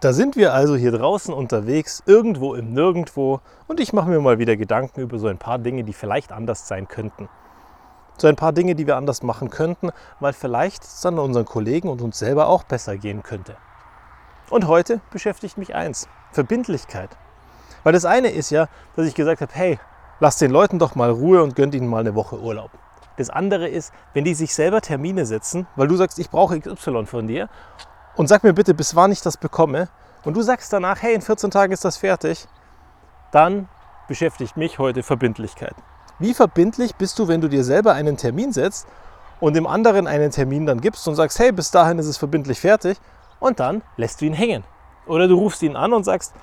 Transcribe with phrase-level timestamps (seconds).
[0.00, 4.38] Da sind wir also hier draußen unterwegs, irgendwo im Nirgendwo und ich mache mir mal
[4.38, 7.28] wieder Gedanken über so ein paar Dinge, die vielleicht anders sein könnten.
[8.16, 11.90] So ein paar Dinge, die wir anders machen könnten, weil vielleicht es dann unseren Kollegen
[11.90, 13.56] und uns selber auch besser gehen könnte.
[14.48, 17.10] Und heute beschäftigt mich eins, Verbindlichkeit.
[17.84, 19.78] Weil das eine ist ja, dass ich gesagt habe, hey,
[20.18, 22.70] lass den Leuten doch mal Ruhe und gönnt ihnen mal eine Woche Urlaub.
[23.18, 27.04] Das andere ist, wenn die sich selber Termine setzen, weil du sagst, ich brauche XY
[27.04, 27.50] von dir
[28.16, 29.88] und sag mir bitte, bis wann ich das bekomme,
[30.24, 32.46] und du sagst danach, hey, in 14 Tagen ist das fertig,
[33.32, 33.68] dann
[34.08, 35.74] beschäftigt mich heute Verbindlichkeit.
[36.18, 38.86] Wie verbindlich bist du, wenn du dir selber einen Termin setzt
[39.40, 42.60] und dem anderen einen Termin dann gibst und sagst, hey, bis dahin ist es verbindlich
[42.60, 42.98] fertig
[43.38, 44.64] und dann lässt du ihn hängen.
[45.06, 46.34] Oder du rufst ihn an und sagst,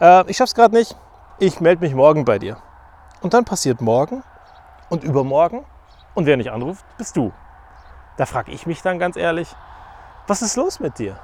[0.00, 0.96] äh, ich schaff's gerade nicht,
[1.38, 2.56] ich melde mich morgen bei dir.
[3.20, 4.22] Und dann passiert morgen
[4.88, 5.64] und übermorgen
[6.14, 7.32] und wer nicht anruft, bist du.
[8.16, 9.54] Da frage ich mich dann ganz ehrlich,
[10.28, 11.18] was ist los mit dir?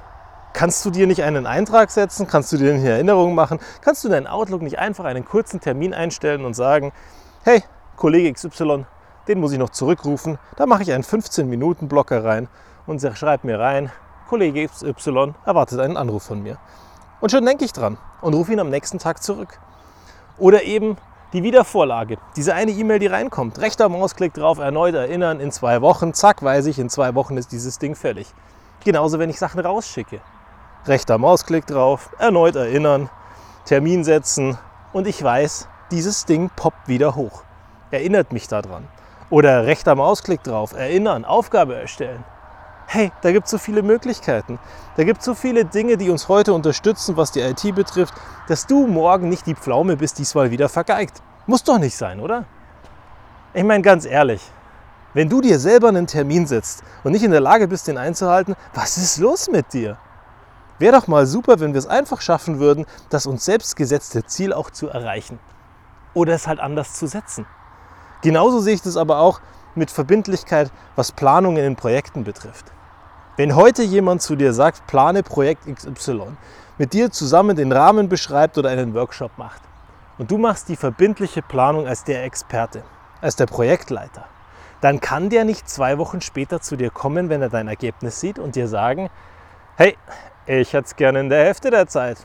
[0.53, 2.27] Kannst du dir nicht einen Eintrag setzen?
[2.27, 3.59] Kannst du dir nicht Erinnerungen machen?
[3.81, 6.91] Kannst du in deinen Outlook nicht einfach einen kurzen Termin einstellen und sagen,
[7.43, 7.63] hey,
[7.97, 8.85] Kollege XY,
[9.27, 10.39] den muss ich noch zurückrufen.
[10.55, 12.47] Da mache ich einen 15-Minuten-Blocker rein
[12.87, 13.91] und schreibe mir rein,
[14.27, 16.57] Kollege XY erwartet einen Anruf von mir.
[17.21, 19.59] Und schon denke ich dran und rufe ihn am nächsten Tag zurück.
[20.39, 20.97] Oder eben
[21.33, 23.59] die Wiedervorlage, diese eine E-Mail, die reinkommt.
[23.59, 27.51] Rechter Mausklick drauf, erneut erinnern, in zwei Wochen, zack, weiß ich, in zwei Wochen ist
[27.51, 28.33] dieses Ding fertig.
[28.85, 30.21] Genauso, wenn ich Sachen rausschicke.
[30.85, 33.09] Rechter Mausklick drauf, erneut erinnern,
[33.65, 34.59] Termin setzen
[34.93, 37.43] und ich weiß, dieses Ding poppt wieder hoch.
[37.89, 38.87] Erinnert mich daran.
[39.31, 42.23] Oder rechter Mausklick drauf, erinnern, Aufgabe erstellen.
[42.85, 44.59] Hey, da gibt es so viele Möglichkeiten.
[44.97, 48.13] Da gibt es so viele Dinge, die uns heute unterstützen, was die IT betrifft,
[48.47, 51.23] dass du morgen nicht die Pflaume bist, diesmal wieder vergeigt.
[51.47, 52.45] Muss doch nicht sein, oder?
[53.55, 54.43] Ich meine ganz ehrlich,
[55.15, 58.55] wenn du dir selber einen Termin setzt und nicht in der Lage bist, den einzuhalten,
[58.73, 59.97] was ist los mit dir?
[60.77, 64.51] Wäre doch mal super, wenn wir es einfach schaffen würden, das uns selbst gesetzte Ziel
[64.51, 65.39] auch zu erreichen.
[66.13, 67.45] Oder es halt anders zu setzen.
[68.23, 69.39] Genauso sehe ich das aber auch
[69.73, 72.65] mit Verbindlichkeit, was Planungen in Projekten betrifft.
[73.37, 76.35] Wenn heute jemand zu dir sagt, plane Projekt XY,
[76.77, 79.61] mit dir zusammen den Rahmen beschreibt oder einen Workshop macht
[80.17, 82.83] und du machst die verbindliche Planung als der Experte,
[83.21, 84.25] als der Projektleiter,
[84.85, 88.37] dann kann der nicht zwei Wochen später zu dir kommen, wenn er dein Ergebnis sieht
[88.37, 89.09] und dir sagen,
[89.77, 89.97] hey,
[90.45, 92.19] ich hätte es gerne in der Hälfte der Zeit.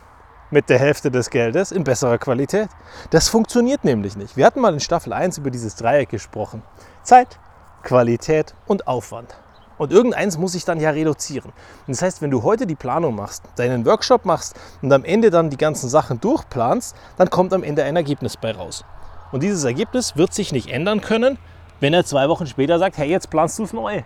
[0.50, 2.68] Mit der Hälfte des Geldes in besserer Qualität.
[3.08, 4.36] Das funktioniert nämlich nicht.
[4.36, 6.62] Wir hatten mal in Staffel 1 über dieses Dreieck gesprochen.
[7.02, 7.38] Zeit,
[7.82, 9.34] Qualität und Aufwand.
[9.78, 11.54] Und irgendeins muss ich dann ja reduzieren.
[11.86, 15.48] Das heißt, wenn du heute die Planung machst, deinen Workshop machst und am Ende dann
[15.48, 18.84] die ganzen Sachen durchplanst, dann kommt am Ende ein Ergebnis bei raus.
[19.32, 21.38] Und dieses Ergebnis wird sich nicht ändern können,
[21.80, 24.02] wenn er zwei Wochen später sagt, hey, jetzt planst du es neu.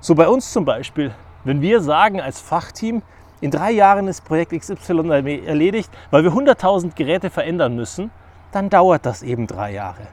[0.00, 1.12] So bei uns zum Beispiel.
[1.44, 3.02] Wenn wir sagen als Fachteam,
[3.40, 5.10] in drei Jahren ist Projekt XY
[5.46, 8.10] erledigt, weil wir 100.000 Geräte verändern müssen,
[8.52, 10.08] dann dauert das eben drei Jahre.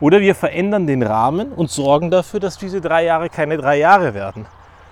[0.00, 4.14] Oder wir verändern den Rahmen und sorgen dafür, dass diese drei Jahre keine drei Jahre
[4.14, 4.46] werden.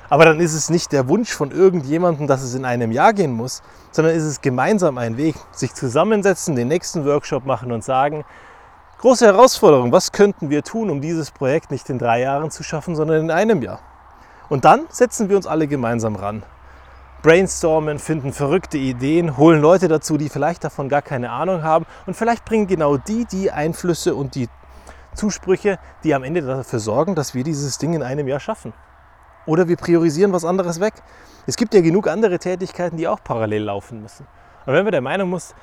[0.08, 3.32] Aber dann ist es nicht der Wunsch von irgendjemandem, dass es in einem Jahr gehen
[3.32, 8.24] muss, sondern ist es gemeinsam ein Weg, sich zusammensetzen, den nächsten Workshop machen und sagen,
[9.02, 12.94] große Herausforderung, was könnten wir tun, um dieses Projekt nicht in drei Jahren zu schaffen,
[12.94, 13.80] sondern in einem Jahr.
[14.48, 16.44] Und dann setzen wir uns alle gemeinsam ran.
[17.20, 22.14] Brainstormen, finden verrückte Ideen, holen Leute dazu, die vielleicht davon gar keine Ahnung haben und
[22.14, 24.48] vielleicht bringen genau die die Einflüsse und die
[25.14, 28.72] Zusprüche, die am Ende dafür sorgen, dass wir dieses Ding in einem Jahr schaffen.
[29.46, 30.94] Oder wir priorisieren was anderes weg.
[31.48, 34.28] Es gibt ja genug andere Tätigkeiten, die auch parallel laufen müssen.
[34.64, 35.56] Und wenn wir der Meinung muss,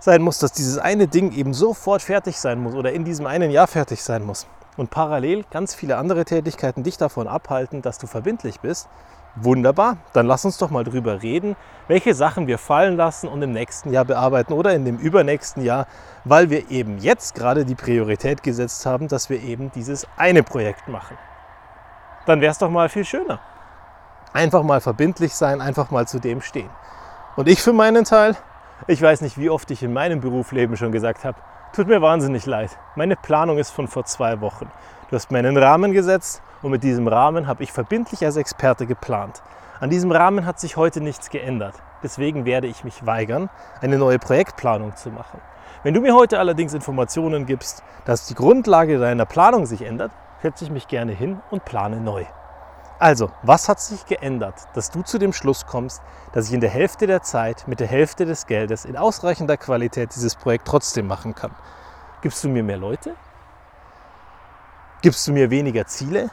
[0.00, 3.50] sein muss, dass dieses eine Ding eben sofort fertig sein muss oder in diesem einen
[3.50, 4.46] Jahr fertig sein muss,
[4.76, 8.88] und parallel ganz viele andere Tätigkeiten dich davon abhalten, dass du verbindlich bist,
[9.36, 9.98] wunderbar.
[10.12, 11.56] Dann lass uns doch mal drüber reden,
[11.88, 15.86] welche Sachen wir fallen lassen und im nächsten Jahr bearbeiten oder in dem übernächsten Jahr,
[16.24, 20.88] weil wir eben jetzt gerade die Priorität gesetzt haben, dass wir eben dieses eine Projekt
[20.88, 21.18] machen.
[22.26, 23.40] Dann wäre es doch mal viel schöner.
[24.32, 26.70] Einfach mal verbindlich sein, einfach mal zu dem stehen.
[27.36, 28.36] Und ich für meinen Teil,
[28.86, 31.36] ich weiß nicht, wie oft ich in meinem Berufsleben schon gesagt habe,
[31.72, 32.76] Tut mir wahnsinnig leid.
[32.96, 34.68] Meine Planung ist von vor zwei Wochen.
[35.08, 38.86] Du hast mir einen Rahmen gesetzt und mit diesem Rahmen habe ich verbindlich als Experte
[38.86, 39.40] geplant.
[39.78, 41.74] An diesem Rahmen hat sich heute nichts geändert.
[42.02, 43.50] Deswegen werde ich mich weigern,
[43.80, 45.40] eine neue Projektplanung zu machen.
[45.84, 50.10] Wenn du mir heute allerdings Informationen gibst, dass die Grundlage deiner Planung sich ändert,
[50.42, 52.24] setze ich mich gerne hin und plane neu.
[53.00, 56.02] Also, was hat sich geändert, dass du zu dem Schluss kommst,
[56.34, 60.14] dass ich in der Hälfte der Zeit mit der Hälfte des Geldes in ausreichender Qualität
[60.14, 61.52] dieses Projekt trotzdem machen kann?
[62.20, 63.16] Gibst du mir mehr Leute?
[65.00, 66.30] Gibst du mir weniger Ziele?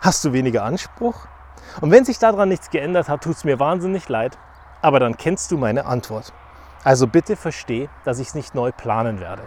[0.00, 1.26] Hast du weniger Anspruch?
[1.82, 4.38] Und wenn sich daran nichts geändert hat, tut es mir wahnsinnig leid.
[4.80, 6.32] aber dann kennst du meine Antwort.
[6.82, 9.42] Also bitte versteh, dass ich es nicht neu planen werde.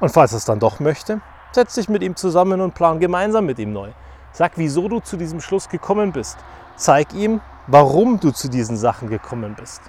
[0.00, 1.20] Und falls es dann doch möchte,
[1.52, 3.92] setz dich mit ihm zusammen und plan gemeinsam mit ihm neu.
[4.32, 6.38] Sag, wieso du zu diesem Schluss gekommen bist.
[6.76, 9.82] Zeig ihm, warum du zu diesen Sachen gekommen bist.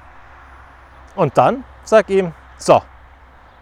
[1.16, 2.82] Und dann sag ihm, so,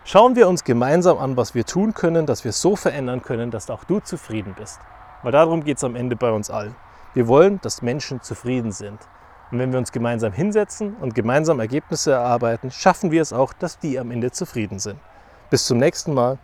[0.04, 3.52] schauen wir uns gemeinsam an, was wir tun können, dass wir es so verändern können,
[3.52, 4.80] dass auch du zufrieden bist.
[5.24, 6.76] Weil darum geht es am Ende bei uns allen.
[7.14, 9.00] Wir wollen, dass Menschen zufrieden sind.
[9.52, 13.80] Und wenn wir uns gemeinsam hinsetzen und gemeinsam Ergebnisse erarbeiten, schaffen wir es auch, dass
[13.80, 15.00] die am Ende zufrieden sind.
[15.50, 16.38] Bis zum nächsten Mal.